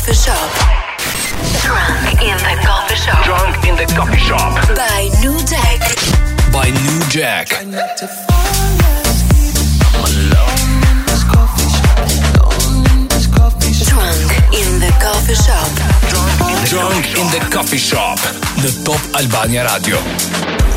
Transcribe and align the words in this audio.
coffee 0.00 0.14
shop. 0.14 0.50
Drunk 1.60 2.22
in 2.22 2.38
the 2.38 2.56
coffee 2.64 2.96
shop. 2.96 3.24
Drunk 3.24 3.66
in 3.66 3.76
the 3.76 3.84
coffee 3.94 4.16
shop. 4.16 4.54
By 4.74 5.10
New 5.20 5.38
Jack. 5.44 5.80
By 6.50 6.70
New 6.70 7.00
Jack. 7.10 7.48
Drunk 7.48 7.68
in 14.54 14.80
the 14.80 14.90
coffee 15.02 15.34
shop. 15.34 15.68
Drunk 16.64 17.06
in 17.18 17.26
the 17.30 17.48
coffee 17.52 17.78
shop. 17.78 18.18
The 18.62 18.70
Top 18.84 19.00
Albania 19.20 19.66
Radio. 19.68 20.69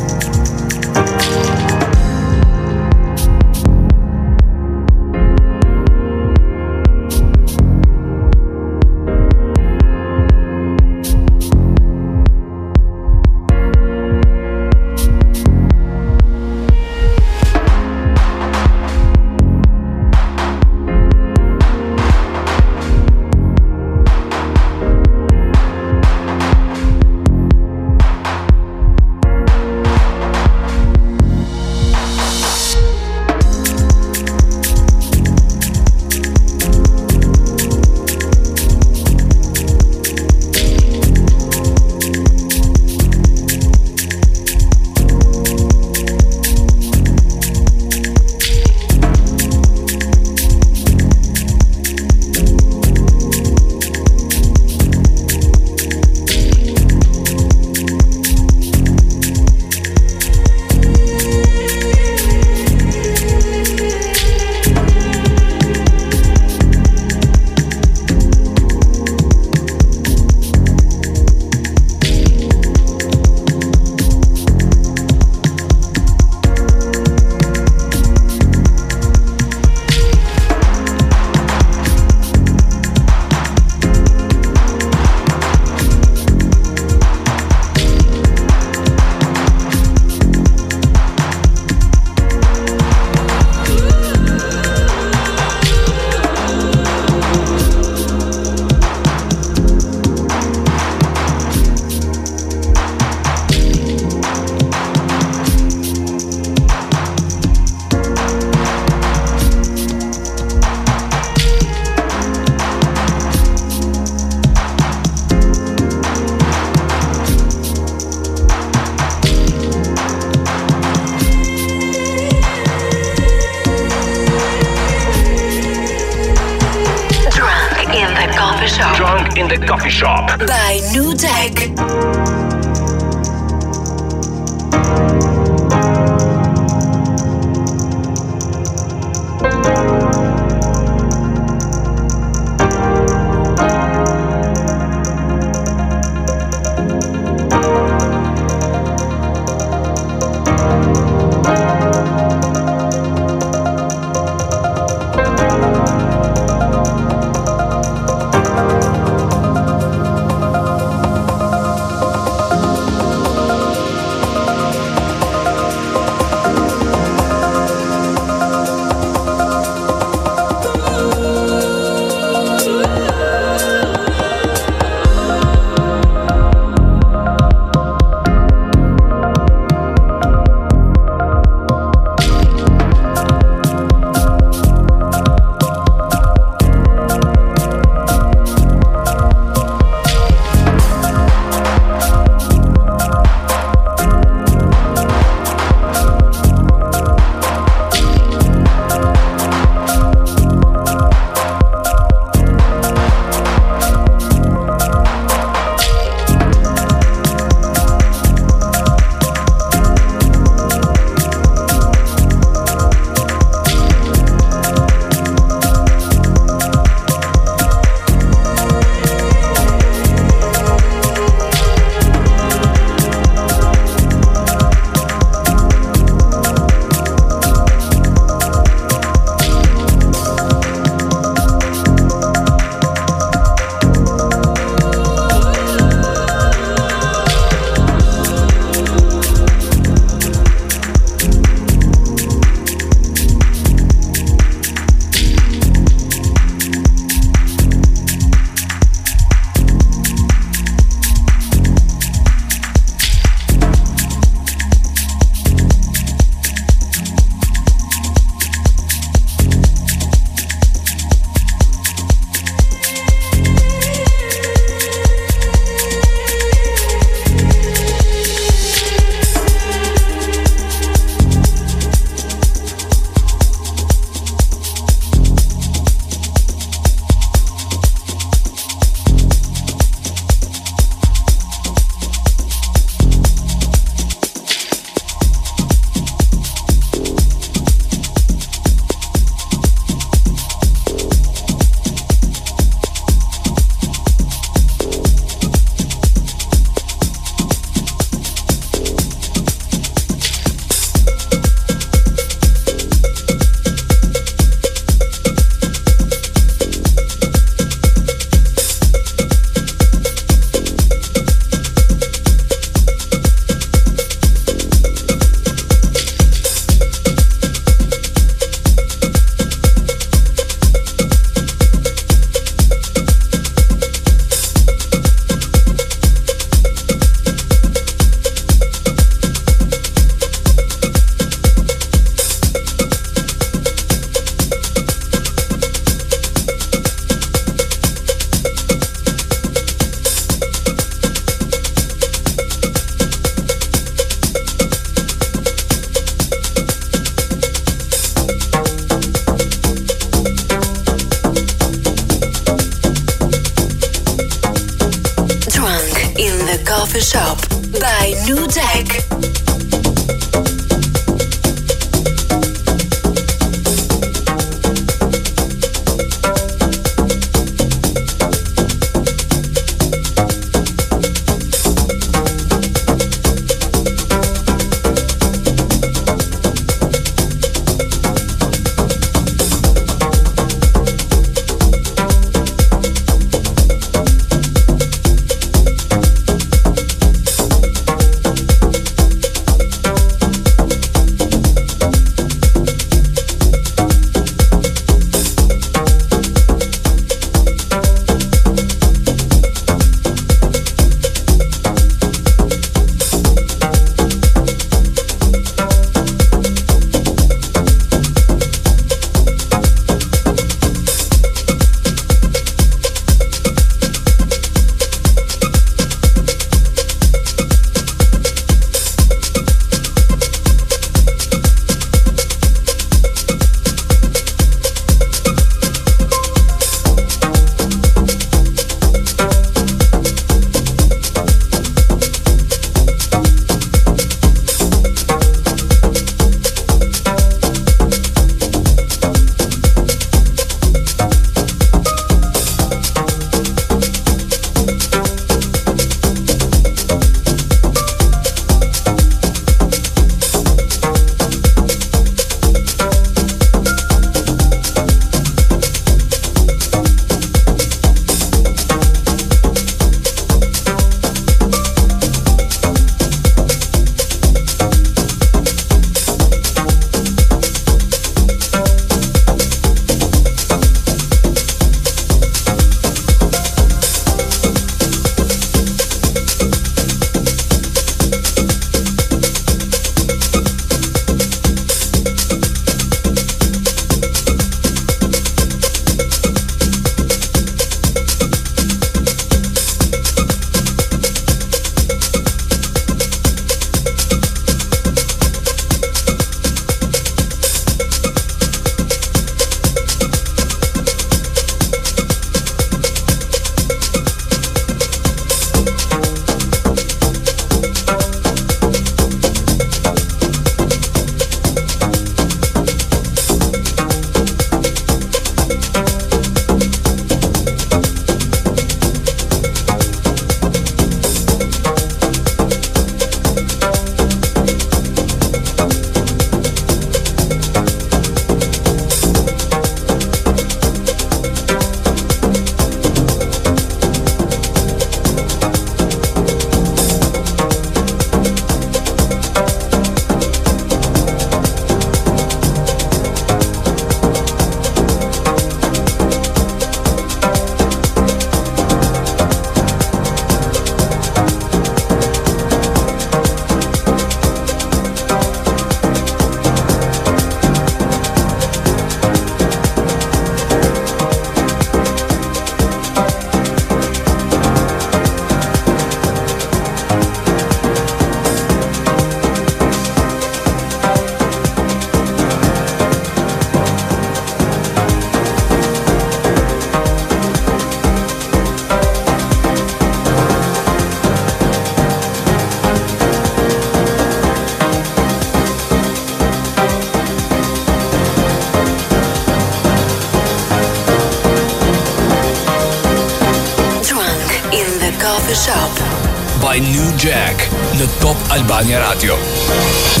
by 596.51 596.59
New 596.59 596.91
Jack 596.99 597.47
në 597.79 597.87
Top 598.03 598.17
Albania 598.35 598.83
Radio. 598.83 600.00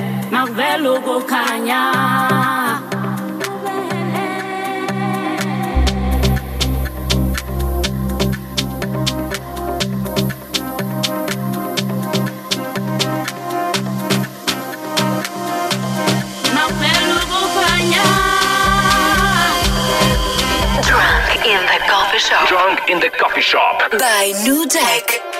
Drunk 20.87 21.45
in 21.45 21.59
the 21.65 21.79
coffee 21.89 22.19
shop. 22.19 22.47
Drunk 22.47 22.89
in 22.89 22.99
the 23.01 23.09
coffee 23.09 23.41
shop. 23.41 23.91
By 23.91 24.31
Nu 24.45 24.65
Jack. 24.65 25.30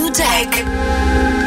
By 0.00 0.08
New 0.08 1.39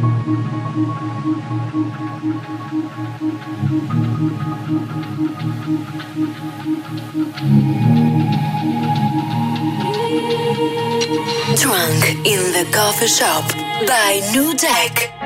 Drunk 0.00 0.10
in 12.24 12.52
the 12.52 12.66
coffee 12.72 13.08
shop 13.08 13.44
by 13.86 14.22
Nu 14.32 14.54
Jack. 14.54 15.19